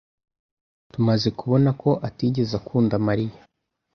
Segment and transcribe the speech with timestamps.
[0.91, 3.37] Tumaze kubona ko atigeze akunda Mariya.